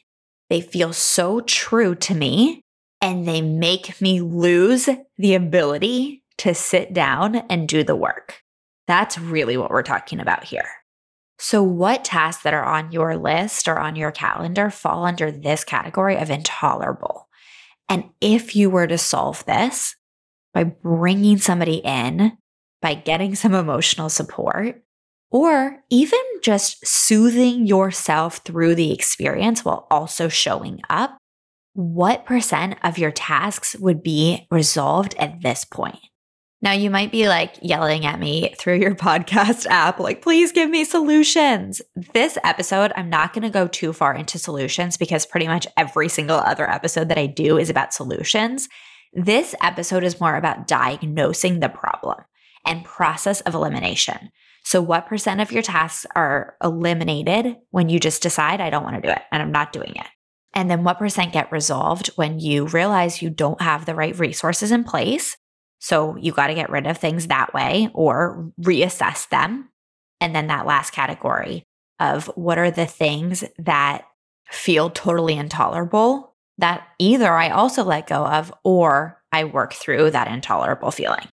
They 0.48 0.62
feel 0.62 0.94
so 0.94 1.42
true 1.42 1.94
to 1.96 2.14
me 2.14 2.62
and 3.02 3.28
they 3.28 3.42
make 3.42 4.00
me 4.00 4.22
lose 4.22 4.88
the 5.18 5.34
ability 5.34 6.22
to 6.38 6.54
sit 6.54 6.94
down 6.94 7.36
and 7.50 7.68
do 7.68 7.84
the 7.84 7.94
work. 7.94 8.40
That's 8.86 9.18
really 9.18 9.58
what 9.58 9.70
we're 9.70 9.82
talking 9.82 10.18
about 10.18 10.44
here. 10.44 10.70
So, 11.38 11.62
what 11.62 12.02
tasks 12.02 12.44
that 12.44 12.54
are 12.54 12.64
on 12.64 12.92
your 12.92 13.18
list 13.18 13.68
or 13.68 13.78
on 13.78 13.94
your 13.94 14.10
calendar 14.10 14.70
fall 14.70 15.04
under 15.04 15.30
this 15.30 15.64
category 15.64 16.16
of 16.16 16.30
intolerable? 16.30 17.28
And 17.90 18.04
if 18.22 18.56
you 18.56 18.70
were 18.70 18.86
to 18.86 18.96
solve 18.96 19.44
this 19.44 19.96
by 20.58 20.64
bringing 20.64 21.38
somebody 21.38 21.76
in, 21.84 22.36
by 22.82 22.92
getting 22.92 23.36
some 23.36 23.54
emotional 23.54 24.08
support, 24.08 24.82
or 25.30 25.84
even 25.88 26.18
just 26.42 26.84
soothing 26.84 27.64
yourself 27.64 28.38
through 28.38 28.74
the 28.74 28.90
experience 28.90 29.64
while 29.64 29.86
also 29.88 30.28
showing 30.28 30.80
up, 30.90 31.16
what 31.74 32.26
percent 32.26 32.76
of 32.82 32.98
your 32.98 33.12
tasks 33.12 33.76
would 33.78 34.02
be 34.02 34.48
resolved 34.50 35.14
at 35.16 35.42
this 35.42 35.64
point? 35.64 36.00
Now, 36.60 36.72
you 36.72 36.90
might 36.90 37.12
be 37.12 37.28
like 37.28 37.54
yelling 37.62 38.04
at 38.04 38.18
me 38.18 38.52
through 38.58 38.78
your 38.78 38.94
podcast 38.96 39.64
app, 39.66 40.00
like, 40.00 40.22
please 40.22 40.50
give 40.50 40.68
me 40.68 40.82
solutions. 40.82 41.80
This 42.14 42.36
episode, 42.42 42.92
I'm 42.96 43.10
not 43.10 43.32
going 43.32 43.44
to 43.44 43.48
go 43.48 43.68
too 43.68 43.92
far 43.92 44.12
into 44.12 44.40
solutions 44.40 44.96
because 44.96 45.24
pretty 45.24 45.46
much 45.46 45.68
every 45.76 46.08
single 46.08 46.38
other 46.38 46.68
episode 46.68 47.10
that 47.10 47.18
I 47.18 47.26
do 47.26 47.58
is 47.58 47.70
about 47.70 47.94
solutions. 47.94 48.68
This 49.12 49.54
episode 49.62 50.04
is 50.04 50.20
more 50.20 50.36
about 50.36 50.66
diagnosing 50.66 51.60
the 51.60 51.68
problem 51.68 52.18
and 52.66 52.84
process 52.84 53.40
of 53.42 53.54
elimination. 53.54 54.30
So, 54.64 54.82
what 54.82 55.06
percent 55.06 55.40
of 55.40 55.50
your 55.50 55.62
tasks 55.62 56.06
are 56.14 56.56
eliminated 56.62 57.56
when 57.70 57.88
you 57.88 57.98
just 57.98 58.22
decide, 58.22 58.60
I 58.60 58.70
don't 58.70 58.84
want 58.84 58.96
to 58.96 59.08
do 59.08 59.12
it 59.12 59.22
and 59.32 59.42
I'm 59.42 59.52
not 59.52 59.72
doing 59.72 59.92
it? 59.96 60.06
And 60.52 60.70
then 60.70 60.84
what 60.84 60.98
percent 60.98 61.32
get 61.32 61.52
resolved 61.52 62.08
when 62.16 62.40
you 62.40 62.66
realize 62.66 63.22
you 63.22 63.30
don't 63.30 63.62
have 63.62 63.86
the 63.86 63.94
right 63.94 64.18
resources 64.18 64.70
in 64.70 64.84
place? 64.84 65.36
So, 65.78 66.16
you 66.16 66.32
got 66.32 66.48
to 66.48 66.54
get 66.54 66.70
rid 66.70 66.86
of 66.86 66.98
things 66.98 67.28
that 67.28 67.54
way 67.54 67.88
or 67.94 68.52
reassess 68.60 69.28
them. 69.30 69.70
And 70.20 70.34
then 70.34 70.48
that 70.48 70.66
last 70.66 70.90
category 70.90 71.64
of 72.00 72.26
what 72.34 72.58
are 72.58 72.70
the 72.70 72.86
things 72.86 73.44
that 73.58 74.04
feel 74.50 74.90
totally 74.90 75.36
intolerable 75.36 76.34
that 76.58 76.86
either 76.98 77.32
I 77.32 77.50
also 77.50 77.84
let 77.84 78.06
go 78.06 78.26
of 78.26 78.52
or 78.64 79.20
I 79.32 79.44
work 79.44 79.72
through 79.72 80.10
that 80.10 80.28
intolerable 80.28 80.90
feeling 80.90 81.28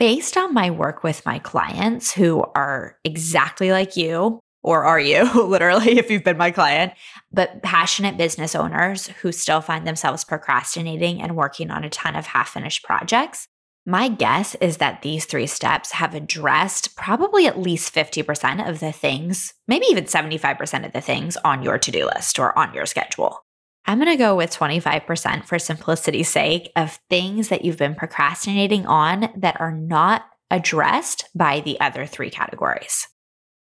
based 0.00 0.38
on 0.38 0.54
my 0.54 0.70
work 0.70 1.04
with 1.04 1.24
my 1.26 1.38
clients 1.38 2.10
who 2.10 2.42
are 2.54 2.96
exactly 3.04 3.70
like 3.70 3.98
you, 3.98 4.40
or 4.62 4.82
are 4.82 4.98
you 4.98 5.30
literally 5.46 5.98
if 5.98 6.10
you've 6.10 6.24
been 6.24 6.38
my 6.38 6.50
client, 6.50 6.94
but 7.30 7.62
passionate 7.62 8.16
business 8.16 8.54
owners 8.54 9.08
who 9.20 9.30
still 9.30 9.60
find 9.60 9.86
themselves 9.86 10.24
procrastinating 10.24 11.20
and 11.20 11.36
working 11.36 11.70
on 11.70 11.84
a 11.84 11.90
ton 11.90 12.16
of 12.16 12.26
half 12.26 12.48
finished 12.48 12.82
projects. 12.82 13.46
My 13.86 14.08
guess 14.08 14.54
is 14.56 14.78
that 14.78 15.02
these 15.02 15.26
three 15.26 15.46
steps 15.46 15.92
have 15.92 16.14
addressed 16.14 16.96
probably 16.96 17.46
at 17.46 17.58
least 17.58 17.94
50% 17.94 18.68
of 18.68 18.80
the 18.80 18.92
things, 18.92 19.52
maybe 19.68 19.86
even 19.90 20.04
75% 20.04 20.86
of 20.86 20.92
the 20.92 21.00
things 21.02 21.36
on 21.44 21.62
your 21.62 21.78
to 21.78 21.90
do 21.90 22.06
list 22.06 22.38
or 22.38 22.58
on 22.58 22.72
your 22.72 22.86
schedule. 22.86 23.40
I'm 23.86 23.98
going 23.98 24.10
to 24.10 24.16
go 24.16 24.36
with 24.36 24.54
25% 24.54 25.44
for 25.44 25.58
simplicity's 25.58 26.28
sake 26.28 26.70
of 26.76 26.98
things 27.08 27.48
that 27.48 27.64
you've 27.64 27.78
been 27.78 27.94
procrastinating 27.94 28.86
on 28.86 29.30
that 29.36 29.60
are 29.60 29.72
not 29.72 30.26
addressed 30.50 31.24
by 31.34 31.60
the 31.60 31.80
other 31.80 32.06
three 32.06 32.30
categories. 32.30 33.08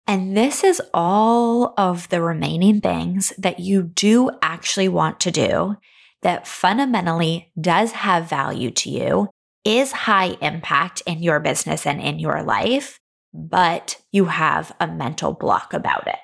And 0.07 0.37
this 0.37 0.65
is 0.65 0.83
all 0.93 1.75
of 1.77 2.09
the 2.09 2.21
remaining 2.21 2.81
things 2.81 3.33
that 3.39 3.61
you 3.61 3.83
do 3.83 4.31
actually 4.43 4.89
want 4.89 5.21
to 5.21 5.31
do 5.31 5.77
that 6.23 6.47
fundamentally 6.47 7.53
does 7.61 7.93
have 7.93 8.29
value 8.29 8.71
to 8.71 8.91
you, 8.91 9.29
is 9.65 9.93
high 9.93 10.37
impact 10.41 11.03
in 11.07 11.23
your 11.23 11.41
business 11.41 11.87
and 11.87 12.01
in 12.01 12.19
your 12.19 12.43
life, 12.43 12.99
but 13.33 14.01
you 14.11 14.27
have 14.27 14.75
a 14.81 14.87
mental 14.87 15.33
block 15.33 15.73
about 15.73 16.07
it. 16.07 16.19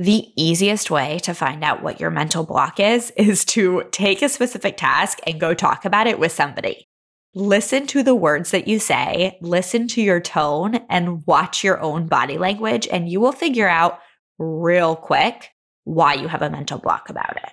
The 0.00 0.32
easiest 0.34 0.90
way 0.90 1.18
to 1.24 1.34
find 1.34 1.62
out 1.62 1.82
what 1.82 2.00
your 2.00 2.08
mental 2.08 2.42
block 2.42 2.80
is 2.80 3.10
is 3.18 3.44
to 3.46 3.84
take 3.90 4.22
a 4.22 4.30
specific 4.30 4.78
task 4.78 5.18
and 5.26 5.38
go 5.38 5.52
talk 5.52 5.84
about 5.84 6.06
it 6.06 6.18
with 6.18 6.32
somebody. 6.32 6.88
Listen 7.34 7.86
to 7.88 8.02
the 8.02 8.14
words 8.14 8.50
that 8.52 8.66
you 8.66 8.78
say, 8.78 9.36
listen 9.42 9.86
to 9.88 10.00
your 10.00 10.18
tone, 10.18 10.76
and 10.88 11.26
watch 11.26 11.62
your 11.62 11.78
own 11.82 12.06
body 12.06 12.38
language, 12.38 12.88
and 12.90 13.10
you 13.10 13.20
will 13.20 13.30
figure 13.30 13.68
out 13.68 13.98
real 14.38 14.96
quick 14.96 15.50
why 15.84 16.14
you 16.14 16.28
have 16.28 16.40
a 16.40 16.48
mental 16.48 16.78
block 16.78 17.10
about 17.10 17.36
it. 17.36 17.50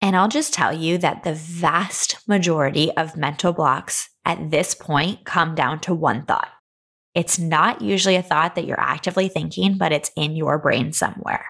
And 0.00 0.16
I'll 0.16 0.28
just 0.28 0.54
tell 0.54 0.72
you 0.72 0.96
that 0.98 1.22
the 1.22 1.34
vast 1.34 2.26
majority 2.26 2.92
of 2.92 3.14
mental 3.14 3.52
blocks 3.52 4.08
at 4.24 4.50
this 4.50 4.74
point 4.74 5.26
come 5.26 5.54
down 5.54 5.80
to 5.80 5.94
one 5.94 6.24
thought. 6.24 6.48
It's 7.14 7.38
not 7.38 7.82
usually 7.82 8.16
a 8.16 8.22
thought 8.22 8.54
that 8.54 8.64
you're 8.64 8.80
actively 8.80 9.28
thinking, 9.28 9.76
but 9.76 9.92
it's 9.92 10.10
in 10.16 10.34
your 10.34 10.58
brain 10.58 10.94
somewhere 10.94 11.44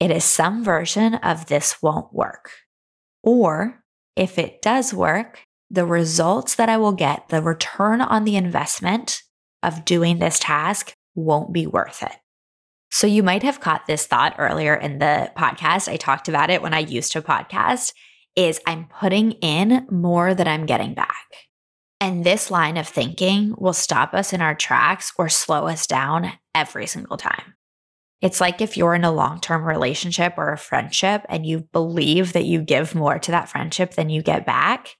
it 0.00 0.10
is 0.10 0.24
some 0.24 0.62
version 0.64 1.14
of 1.14 1.46
this 1.46 1.82
won't 1.82 2.12
work. 2.12 2.50
Or 3.22 3.82
if 4.16 4.38
it 4.38 4.62
does 4.62 4.94
work, 4.94 5.44
the 5.70 5.84
results 5.84 6.54
that 6.54 6.68
I 6.68 6.76
will 6.76 6.92
get, 6.92 7.28
the 7.28 7.42
return 7.42 8.00
on 8.00 8.24
the 8.24 8.36
investment 8.36 9.22
of 9.62 9.84
doing 9.84 10.18
this 10.18 10.38
task 10.38 10.94
won't 11.14 11.52
be 11.52 11.66
worth 11.66 12.02
it. 12.02 12.16
So 12.90 13.06
you 13.06 13.22
might 13.22 13.42
have 13.42 13.60
caught 13.60 13.86
this 13.86 14.06
thought 14.06 14.36
earlier 14.38 14.74
in 14.74 14.98
the 14.98 15.30
podcast. 15.36 15.88
I 15.88 15.96
talked 15.96 16.28
about 16.28 16.48
it 16.48 16.62
when 16.62 16.72
I 16.72 16.78
used 16.78 17.12
to 17.12 17.22
podcast 17.22 17.92
is 18.34 18.60
I'm 18.66 18.86
putting 18.86 19.32
in 19.32 19.86
more 19.90 20.32
than 20.32 20.48
I'm 20.48 20.64
getting 20.64 20.94
back. 20.94 21.26
And 22.00 22.24
this 22.24 22.50
line 22.50 22.76
of 22.76 22.86
thinking 22.86 23.54
will 23.58 23.72
stop 23.72 24.14
us 24.14 24.32
in 24.32 24.40
our 24.40 24.54
tracks 24.54 25.12
or 25.18 25.28
slow 25.28 25.66
us 25.66 25.86
down 25.86 26.32
every 26.54 26.86
single 26.86 27.16
time. 27.16 27.54
It's 28.20 28.40
like 28.40 28.60
if 28.60 28.76
you're 28.76 28.94
in 28.94 29.04
a 29.04 29.12
long 29.12 29.40
term 29.40 29.64
relationship 29.64 30.34
or 30.36 30.52
a 30.52 30.58
friendship 30.58 31.24
and 31.28 31.46
you 31.46 31.60
believe 31.72 32.32
that 32.32 32.44
you 32.44 32.60
give 32.60 32.94
more 32.94 33.18
to 33.18 33.30
that 33.30 33.48
friendship 33.48 33.94
than 33.94 34.10
you 34.10 34.22
get 34.22 34.44
back, 34.44 34.96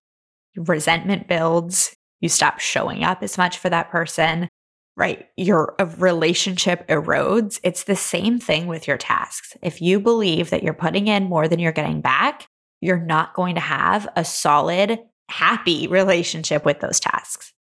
resentment 0.57 1.27
builds, 1.27 1.97
you 2.21 2.29
stop 2.29 2.61
showing 2.61 3.05
up 3.05 3.23
as 3.23 3.37
much 3.39 3.59
for 3.59 3.69
that 3.71 3.91
person, 3.91 4.49
right? 4.97 5.27
Your 5.37 5.75
uh, 5.81 5.87
relationship 5.99 6.87
erodes. 6.89 7.61
It's 7.63 7.85
the 7.85 7.97
same 7.97 8.39
thing 8.39 8.67
with 8.67 8.87
your 8.87 8.97
tasks. 8.97 9.57
If 9.63 9.81
you 9.81 10.01
believe 10.01 10.51
that 10.51 10.63
you're 10.63 10.75
putting 10.75 11.09
in 11.09 11.25
more 11.25 11.49
than 11.49 11.59
you're 11.59 11.73
getting 11.73 12.01
back, 12.01 12.47
you're 12.81 13.01
not 13.01 13.35
going 13.35 13.57
to 13.57 13.61
have 13.61 14.09
a 14.15 14.25
solid, 14.25 15.01
happy 15.29 15.87
relationship 15.89 16.65
with 16.65 16.81
those 16.81 17.01
tasks. 17.01 17.53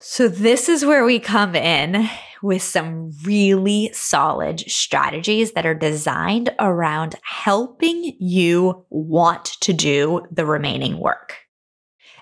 So, 0.00 0.28
this 0.28 0.68
is 0.68 0.84
where 0.84 1.04
we 1.04 1.18
come 1.18 1.56
in 1.56 2.08
with 2.40 2.62
some 2.62 3.10
really 3.24 3.90
solid 3.92 4.60
strategies 4.60 5.52
that 5.52 5.66
are 5.66 5.74
designed 5.74 6.54
around 6.60 7.16
helping 7.22 8.14
you 8.20 8.86
want 8.90 9.44
to 9.60 9.72
do 9.72 10.22
the 10.30 10.46
remaining 10.46 10.98
work. 10.98 11.38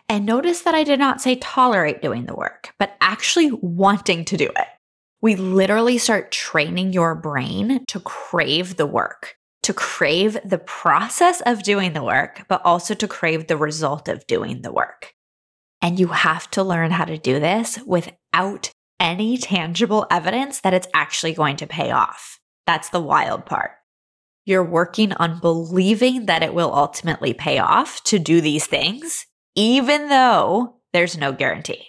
And 0.09 0.25
notice 0.25 0.63
that 0.63 0.75
I 0.75 0.85
did 0.85 0.99
not 0.99 1.21
say 1.21 1.37
tolerate 1.37 2.01
doing 2.01 2.25
the 2.25 2.35
work, 2.35 2.73
but 2.79 2.97
actually 3.03 3.51
wanting 3.51 4.25
to 4.27 4.39
do 4.39 4.47
it. 4.47 4.69
We 5.21 5.37
literally 5.37 5.99
start 5.99 6.33
training 6.33 6.95
your 6.95 7.15
brain 7.15 7.85
to 7.89 8.01
crave 8.01 8.77
the 8.77 8.87
work, 8.87 9.37
to 9.65 9.75
crave 9.75 10.39
the 10.45 10.59
process 10.59 11.43
of 11.45 11.63
doing 11.63 11.93
the 11.93 12.05
work, 12.05 12.47
but 12.49 12.65
also 12.65 12.95
to 12.95 13.09
crave 13.09 13.49
the 13.49 13.57
result 13.59 14.09
of 14.09 14.27
doing 14.27 14.63
the 14.63 14.73
work. 14.73 15.13
And 15.83 16.01
you 16.01 16.09
have 16.09 16.51
to 16.53 16.63
learn 16.63 16.91
how 16.91 17.05
to 17.05 17.19
do 17.19 17.39
this 17.39 17.79
without 17.87 18.71
any 18.99 19.37
tangible 19.37 20.07
evidence 20.11 20.61
that 20.61 20.75
it's 20.75 20.89
actually 20.95 21.33
going 21.33 21.57
to 21.57 21.67
pay 21.67 21.91
off. 21.91 22.39
That's 22.67 22.89
the 22.89 23.01
wild 23.01 23.47
part. 23.47 23.73
You're 24.45 24.65
working 24.65 25.13
on 25.13 25.41
believing 25.41 26.27
that 26.27 26.43
it 26.43 26.55
will 26.55 26.73
ultimately 26.73 27.35
pay 27.35 27.59
off 27.59 28.03
to 28.05 28.19
do 28.19 28.41
these 28.41 28.67
things, 28.67 29.27
even 29.55 30.09
though 30.09 30.77
there's 30.93 31.19
no 31.19 31.33
guarantee. 31.33 31.87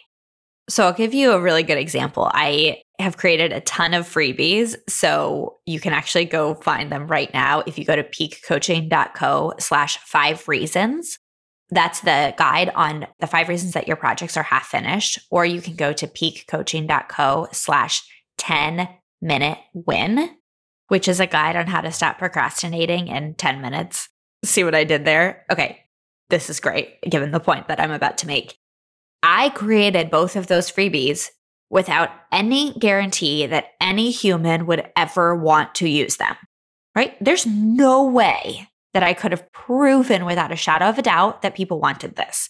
So, 0.69 0.85
I'll 0.85 0.93
give 0.93 1.13
you 1.13 1.31
a 1.31 1.39
really 1.39 1.63
good 1.63 1.77
example. 1.77 2.29
I 2.33 2.81
have 2.99 3.15
created 3.15 3.53
a 3.53 3.61
ton 3.61 3.93
of 3.93 4.05
freebies. 4.05 4.75
So, 4.89 5.59
you 5.65 5.79
can 5.79 5.93
actually 5.93 6.25
go 6.25 6.55
find 6.55 6.91
them 6.91 7.07
right 7.07 7.33
now 7.33 7.63
if 7.65 7.77
you 7.77 7.85
go 7.85 7.95
to 7.95 8.03
piquecoaching.co 8.03 9.53
slash 9.59 9.97
five 9.99 10.45
reasons. 10.47 11.17
That's 11.69 11.99
the 12.01 12.33
guide 12.37 12.71
on 12.75 13.07
the 13.19 13.27
five 13.27 13.49
reasons 13.49 13.73
that 13.73 13.87
your 13.87 13.97
projects 13.97 14.37
are 14.37 14.43
half 14.43 14.67
finished. 14.67 15.19
Or 15.29 15.45
you 15.45 15.61
can 15.61 15.75
go 15.75 15.93
to 15.93 16.07
piquecoaching.co 16.07 17.47
slash 17.51 18.03
10 18.37 18.87
minute 19.21 19.57
win, 19.73 20.29
which 20.87 21.07
is 21.07 21.19
a 21.19 21.27
guide 21.27 21.55
on 21.55 21.67
how 21.67 21.81
to 21.81 21.91
stop 21.91 22.17
procrastinating 22.17 23.07
in 23.07 23.35
10 23.35 23.61
minutes. 23.61 24.09
See 24.45 24.63
what 24.63 24.75
I 24.75 24.83
did 24.83 25.03
there? 25.03 25.45
Okay, 25.51 25.81
this 26.29 26.49
is 26.49 26.59
great 26.59 27.01
given 27.01 27.31
the 27.31 27.39
point 27.39 27.67
that 27.67 27.79
I'm 27.79 27.91
about 27.91 28.17
to 28.19 28.27
make. 28.27 28.57
I 29.23 29.49
created 29.49 30.11
both 30.11 30.35
of 30.35 30.47
those 30.47 30.71
freebies 30.71 31.29
without 31.69 32.09
any 32.31 32.73
guarantee 32.73 33.45
that 33.45 33.73
any 33.81 34.11
human 34.11 34.65
would 34.67 34.89
ever 34.95 35.35
want 35.35 35.75
to 35.75 35.89
use 35.89 36.17
them, 36.17 36.35
right? 36.95 37.15
There's 37.19 37.45
no 37.45 38.05
way 38.05 38.69
that 38.97 39.03
I 39.03 39.13
could 39.13 39.31
have 39.31 39.51
proven 39.51 40.25
without 40.25 40.51
a 40.51 40.55
shadow 40.55 40.85
of 40.85 40.97
a 40.97 41.03
doubt 41.03 41.43
that 41.43 41.53
people 41.53 41.79
wanted 41.79 42.15
this. 42.15 42.49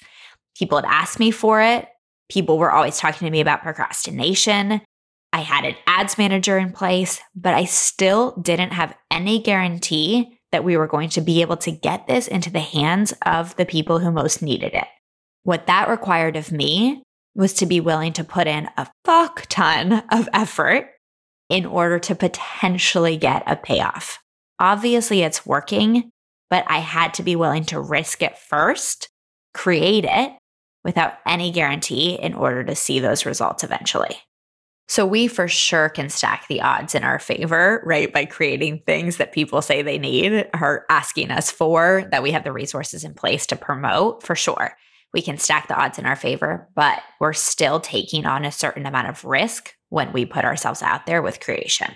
People 0.58 0.78
had 0.78 0.86
asked 0.86 1.20
me 1.20 1.30
for 1.30 1.62
it. 1.62 1.90
People 2.30 2.58
were 2.58 2.72
always 2.72 2.98
talking 2.98 3.26
to 3.26 3.30
me 3.30 3.42
about 3.42 3.64
procrastination. 3.64 4.80
I 5.34 5.42
had 5.42 5.66
an 5.66 5.76
ads 5.88 6.18
manager 6.18 6.58
in 6.58 6.72
place, 6.72 7.20
but 7.36 7.54
I 7.54 7.66
still 7.66 8.32
didn't 8.38 8.72
have 8.72 8.96
any 9.12 9.42
guarantee 9.42 10.40
that 10.54 10.64
we 10.64 10.78
were 10.78 10.88
going 10.88 11.10
to 11.10 11.22
be 11.22 11.42
able 11.42 11.58
to 11.58 11.70
get 11.70 12.08
this 12.08 12.30
into 12.30 12.50
the 12.50 12.62
hands 12.62 13.14
of 13.26 13.54
the 13.58 13.66
people 13.66 14.00
who 14.00 14.10
most 14.10 14.42
needed 14.42 14.74
it. 14.74 14.88
What 15.44 15.68
that 15.68 15.90
required 15.90 16.38
of 16.38 16.54
me 16.54 17.04
was 17.36 17.52
to 17.56 17.66
be 17.66 17.82
willing 17.82 18.14
to 18.14 18.24
put 18.24 18.48
in 18.48 18.70
a 18.78 18.88
fuck 19.04 19.48
ton 19.50 20.02
of 20.14 20.30
effort 20.32 20.92
in 21.50 21.66
order 21.66 22.00
to 22.00 22.16
potentially 22.16 23.18
get 23.18 23.44
a 23.46 23.58
payoff. 23.58 24.20
Obviously, 24.62 25.24
it's 25.24 25.46
working, 25.46 26.10
but 26.50 26.66
I 26.68 26.80
had 26.80 27.14
to 27.16 27.24
be 27.24 27.36
willing 27.36 27.66
to 27.66 27.80
risk 27.80 28.22
it 28.22 28.38
first, 28.38 29.10
create 29.54 30.06
it 30.06 30.32
without 30.84 31.14
any 31.26 31.52
guarantee 31.52 32.14
in 32.14 32.34
order 32.34 32.64
to 32.64 32.76
see 32.76 33.00
those 33.00 33.26
results 33.26 33.64
eventually. 33.64 34.18
So 34.90 35.06
we 35.06 35.28
for 35.28 35.50
sure 35.50 35.90
can 35.90 36.10
stack 36.10 36.48
the 36.48 36.62
odds 36.62 36.96
in 36.96 37.04
our 37.04 37.20
favor, 37.20 37.84
right? 37.86 38.12
By 38.12 38.26
creating 38.26 38.84
things 38.86 39.18
that 39.18 39.34
people 39.34 39.62
say 39.62 39.82
they 39.82 39.98
need 39.98 40.48
or 40.54 40.86
asking 40.90 41.30
us 41.30 41.52
for 41.52 42.08
that 42.12 42.24
we 42.24 42.32
have 42.32 42.46
the 42.46 42.54
resources 42.54 43.04
in 43.04 43.14
place 43.14 43.46
to 43.48 43.58
promote 43.58 44.24
for 44.24 44.34
sure. 44.34 44.78
We 45.14 45.22
can 45.22 45.38
stack 45.38 45.68
the 45.68 45.76
odds 45.76 46.00
in 46.00 46.06
our 46.06 46.16
favor, 46.16 46.70
but 46.74 47.02
we're 47.20 47.34
still 47.34 47.80
taking 47.82 48.26
on 48.26 48.46
a 48.46 48.52
certain 48.52 48.86
amount 48.86 49.10
of 49.10 49.26
risk 49.26 49.74
when 49.90 50.14
we 50.14 50.26
put 50.26 50.46
ourselves 50.46 50.82
out 50.82 51.06
there 51.06 51.22
with 51.22 51.42
creation. 51.42 51.94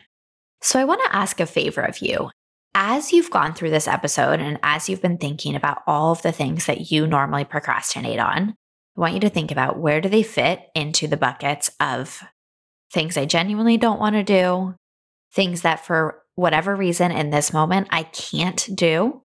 So 0.62 0.80
I 0.80 0.86
want 0.86 1.02
to 1.06 1.16
ask 1.16 1.40
a 1.40 1.46
favor 1.46 1.82
of 1.82 2.00
you. 2.00 2.30
As 2.74 3.12
you've 3.12 3.32
gone 3.32 3.54
through 3.54 3.72
this 3.72 3.88
episode 3.88 4.40
and 4.40 4.58
as 4.64 4.88
you've 4.88 5.02
been 5.02 5.18
thinking 5.18 5.56
about 5.56 5.84
all 5.86 6.14
of 6.14 6.22
the 6.22 6.32
things 6.32 6.68
that 6.68 6.90
you 6.92 7.06
normally 7.06 7.44
procrastinate 7.44 8.20
on, 8.20 8.56
I 8.98 9.00
want 9.00 9.14
you 9.14 9.20
to 9.22 9.30
think 9.30 9.52
about 9.52 9.78
where 9.78 10.00
do 10.00 10.08
they 10.08 10.24
fit 10.24 10.62
into 10.74 11.08
the 11.08 11.18
buckets 11.18 11.70
of 11.82 12.24
things 12.92 13.18
I 13.18 13.26
genuinely 13.26 13.78
don't 13.78 14.00
want 14.00 14.16
to 14.16 14.24
do, 14.24 14.76
things 15.34 15.62
that 15.62 15.86
for 15.86 16.24
whatever 16.36 16.76
reason 16.76 17.12
in 17.12 17.30
this 17.30 17.52
moment 17.52 17.88
I 17.92 18.04
can't 18.04 18.70
do, 18.74 19.22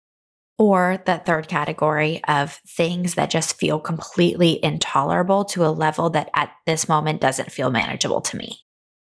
or 0.58 1.02
the 1.04 1.18
third 1.18 1.46
category 1.46 2.22
of 2.26 2.60
things 2.66 3.14
that 3.14 3.30
just 3.30 3.58
feel 3.58 3.78
completely 3.78 4.62
intolerable 4.64 5.44
to 5.46 5.66
a 5.66 5.68
level 5.68 6.10
that 6.10 6.30
at 6.34 6.52
this 6.66 6.88
moment 6.88 7.20
doesn't 7.20 7.52
feel 7.52 7.70
manageable 7.70 8.20
to 8.22 8.36
me. 8.36 8.63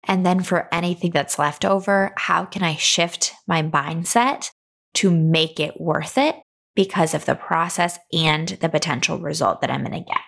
And 0.06 0.26
then 0.26 0.44
for 0.44 0.68
anything 0.74 1.12
that's 1.12 1.40
left 1.40 1.64
over, 1.64 2.14
how 2.18 2.46
can 2.46 2.64
I 2.64 2.76
shift 2.76 3.34
my 3.48 3.62
mindset 3.62 4.50
to 4.96 5.10
make 5.10 5.60
it 5.60 5.80
worth 5.80 6.18
it 6.18 6.36
because 6.76 7.14
of 7.14 7.26
the 7.26 7.36
process 7.36 7.98
and 8.12 8.50
the 8.50 8.70
potential 8.70 9.20
result 9.20 9.62
that 9.62 9.72
I'm 9.72 9.84
going 9.84 10.04
to 10.04 10.10
get? 10.10 10.22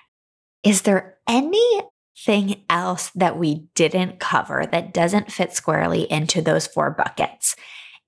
Is 0.64 0.84
there 0.84 1.18
anything 1.28 2.64
else 2.70 3.12
that 3.16 3.38
we 3.38 3.68
didn't 3.76 4.20
cover 4.20 4.66
that 4.72 4.94
doesn't 4.94 5.32
fit 5.32 5.54
squarely 5.54 6.10
into 6.12 6.42
those 6.42 6.68
four 6.68 6.92
buckets? 6.92 7.56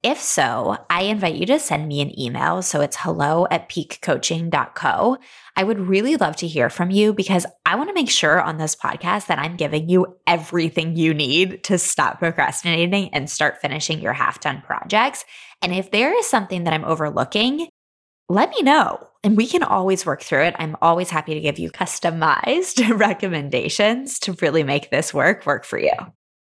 If 0.08 0.22
so, 0.22 0.78
I 0.90 1.02
invite 1.02 1.36
you 1.36 1.46
to 1.48 1.60
send 1.60 1.86
me 1.86 2.00
an 2.00 2.18
email. 2.18 2.62
So 2.62 2.80
it's 2.80 2.96
hello 2.96 3.46
at 3.52 3.68
piquecoaching.co. 3.68 5.18
I 5.58 5.64
would 5.66 5.82
really 5.82 6.16
love 6.16 6.38
to 6.38 6.48
hear 6.48 6.70
from 6.70 6.92
you 6.92 7.12
because 7.12 7.46
I 7.66 7.76
want 7.76 7.90
to 7.90 7.94
make 7.94 8.10
sure 8.10 8.42
on 8.42 8.58
this 8.58 8.74
podcast 8.74 9.28
that 9.28 9.38
I'm 9.38 9.58
giving 9.58 9.90
you 9.90 10.16
everything 10.26 10.96
you 10.96 11.14
need 11.14 11.62
to 11.66 11.78
stop 11.78 12.20
procrastinating 12.20 13.14
and 13.14 13.30
start 13.30 13.60
finishing 13.60 14.00
your 14.00 14.14
half 14.14 14.40
done 14.40 14.62
projects. 14.62 15.26
And 15.62 15.74
if 15.74 15.92
there 15.92 16.18
is 16.18 16.26
something 16.26 16.64
that 16.64 16.74
I'm 16.74 16.86
overlooking, 16.86 17.68
let 18.30 18.50
me 18.52 18.62
know 18.62 19.10
and 19.26 19.36
we 19.36 19.46
can 19.46 19.62
always 19.62 20.06
work 20.06 20.22
through 20.22 20.44
it. 20.44 20.56
I'm 20.58 20.78
always 20.82 21.10
happy 21.10 21.34
to 21.34 21.42
give 21.42 21.60
you 21.60 21.70
customized 21.70 22.98
recommendations 22.98 24.20
to 24.20 24.38
really 24.42 24.64
make 24.64 24.90
this 24.90 25.14
work 25.14 25.46
work 25.46 25.66
for 25.66 25.78
you. 25.78 25.92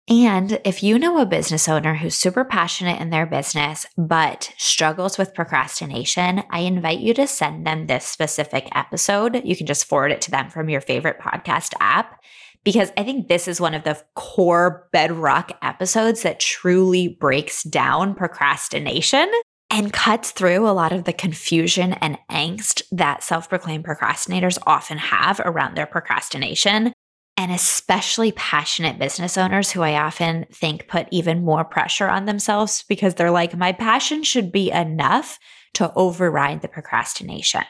And 0.09 0.61
if 0.65 0.83
you 0.83 0.99
know 0.99 1.19
a 1.19 1.27
business 1.27 1.69
owner 1.69 1.95
who's 1.95 2.17
super 2.17 2.45
passionate 2.45 3.01
in 3.01 3.11
their 3.11 3.25
business, 3.25 3.87
but 3.97 4.53
struggles 4.59 5.17
with 5.17 5.35
procrastination, 5.35 6.43
I 6.51 6.61
invite 6.61 6.99
you 6.99 7.15
to 7.15 7.27
send 7.29 7.67
them 7.67 7.87
this 7.87 8.05
specific 8.05 8.69
episode. 8.75 9.41
You 9.45 9.57
can 9.57 9.67
just 9.67 9.85
forward 9.85 10.11
it 10.11 10.21
to 10.23 10.33
them 10.33 10.51
from 10.51 10.69
your 10.69 10.81
favorite 10.81 11.21
podcast 11.21 11.75
app, 11.79 12.21
because 12.65 12.93
I 12.97 13.05
think 13.05 13.29
this 13.29 13.47
is 13.47 13.61
one 13.61 13.75
of 13.75 13.85
the 13.85 14.03
core 14.17 14.89
bedrock 14.93 15.53
episodes 15.63 16.23
that 16.23 16.41
truly 16.41 17.09
breaks 17.09 17.63
down 17.63 18.15
procrastination 18.15 19.31
and 19.71 19.93
cuts 19.93 20.33
through 20.33 20.69
a 20.69 20.71
lot 20.71 20.93
of 20.93 21.05
the 21.05 21.13
confusion 21.13 21.95
and 21.95 22.19
angst 22.31 22.83
that 22.91 23.23
self 23.23 23.49
proclaimed 23.49 23.85
procrastinators 23.85 24.59
often 24.67 24.99
have 24.99 25.41
around 25.45 25.77
their 25.77 25.87
procrastination 25.87 26.93
and 27.37 27.51
especially 27.51 28.33
passionate 28.33 28.99
business 28.99 29.39
owners 29.39 29.71
who 29.71 29.83
I 29.83 29.97
often 29.97 30.47
think 30.53 30.89
put 30.89 31.09
even 31.11 31.45
more 31.45 31.65
pressure 31.65 32.09
on 32.09 32.27
themselves 32.27 32.85
because 32.89 33.15
they're 33.15 33.31
like, 33.31 33.57
my 33.57 33.73
passion 33.73 34.23
should 34.23 34.53
be 34.53 34.71
enough 34.71 35.39
to 35.75 35.93
override 35.95 36.61
the 36.61 36.69
procrastination. 36.69 37.63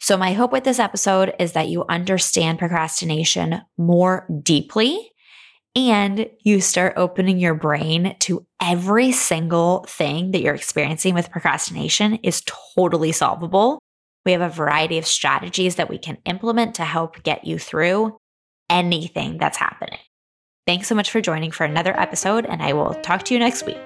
So, 0.00 0.16
my 0.16 0.32
hope 0.32 0.50
with 0.50 0.64
this 0.64 0.78
episode 0.78 1.34
is 1.38 1.52
that 1.52 1.68
you 1.68 1.84
understand 1.88 2.58
procrastination 2.58 3.60
more 3.76 4.26
deeply 4.42 5.12
and 5.76 6.28
you 6.42 6.60
start 6.60 6.94
opening 6.96 7.38
your 7.38 7.54
brain 7.54 8.16
to 8.20 8.44
every 8.60 9.12
single 9.12 9.84
thing 9.86 10.30
that 10.32 10.40
you're 10.40 10.54
experiencing 10.54 11.14
with 11.14 11.30
procrastination 11.30 12.14
is 12.22 12.42
totally 12.74 13.12
solvable. 13.12 13.78
We 14.24 14.32
have 14.32 14.40
a 14.40 14.48
variety 14.48 14.98
of 14.98 15.06
strategies 15.06 15.76
that 15.76 15.88
we 15.88 15.98
can 15.98 16.18
implement 16.24 16.74
to 16.76 16.84
help 16.84 17.22
get 17.22 17.44
you 17.44 17.58
through 17.58 18.16
anything 18.70 19.36
that's 19.36 19.58
happening. 19.58 19.98
Thanks 20.66 20.88
so 20.88 20.94
much 20.94 21.10
for 21.10 21.20
joining 21.20 21.50
for 21.50 21.64
another 21.64 21.98
episode, 21.98 22.46
and 22.46 22.62
I 22.62 22.72
will 22.72 22.94
talk 23.02 23.24
to 23.24 23.34
you 23.34 23.40
next 23.40 23.66
week. 23.66 23.76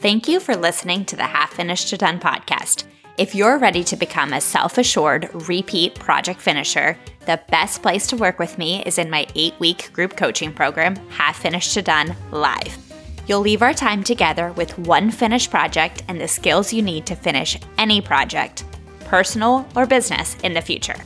Thank 0.00 0.28
you 0.28 0.38
for 0.38 0.54
listening 0.54 1.04
to 1.06 1.16
the 1.16 1.24
Half 1.24 1.54
Finished 1.54 1.88
to 1.88 1.96
Done 1.96 2.20
podcast. 2.20 2.84
If 3.16 3.34
you're 3.34 3.58
ready 3.58 3.82
to 3.82 3.96
become 3.96 4.32
a 4.32 4.40
self 4.40 4.78
assured 4.78 5.28
repeat 5.48 5.96
project 5.96 6.40
finisher, 6.40 6.96
the 7.26 7.40
best 7.50 7.82
place 7.82 8.06
to 8.08 8.16
work 8.16 8.38
with 8.38 8.58
me 8.58 8.84
is 8.84 8.98
in 8.98 9.10
my 9.10 9.26
eight 9.34 9.58
week 9.58 9.92
group 9.92 10.16
coaching 10.16 10.52
program, 10.52 10.94
Half 11.08 11.38
Finished 11.38 11.74
to 11.74 11.82
Done 11.82 12.14
Live. 12.30 12.78
You'll 13.26 13.40
leave 13.40 13.60
our 13.60 13.74
time 13.74 14.04
together 14.04 14.52
with 14.52 14.78
one 14.78 15.10
finished 15.10 15.50
project 15.50 16.04
and 16.06 16.20
the 16.20 16.28
skills 16.28 16.72
you 16.72 16.80
need 16.80 17.06
to 17.06 17.16
finish 17.16 17.58
any 17.76 18.00
project, 18.00 18.64
personal 19.00 19.68
or 19.74 19.84
business, 19.84 20.36
in 20.44 20.54
the 20.54 20.62
future. 20.62 20.96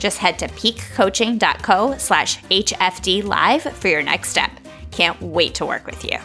Just 0.00 0.18
head 0.18 0.38
to 0.40 0.48
piquecoaching.co 0.48 1.98
slash 1.98 2.40
HFD 2.44 3.22
live 3.22 3.62
for 3.62 3.86
your 3.86 4.02
next 4.02 4.30
step. 4.30 4.50
Can't 4.90 5.20
wait 5.22 5.54
to 5.56 5.66
work 5.66 5.86
with 5.86 6.04
you. 6.04 6.18